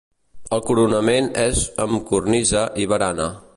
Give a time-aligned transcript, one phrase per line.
[0.55, 3.33] El coronament és amb cornisa i barana.